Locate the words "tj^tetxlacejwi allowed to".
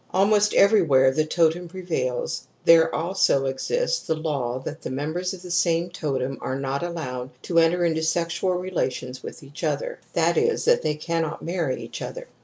5.91-7.59